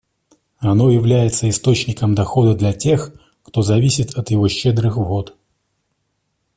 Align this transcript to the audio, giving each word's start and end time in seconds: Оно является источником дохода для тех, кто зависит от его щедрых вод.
Оно 0.57 0.89
является 0.89 1.47
источником 1.47 2.15
дохода 2.15 2.55
для 2.55 2.73
тех, 2.73 3.11
кто 3.43 3.61
зависит 3.61 4.15
от 4.15 4.31
его 4.31 4.47
щедрых 4.49 4.97
вод. 4.97 5.37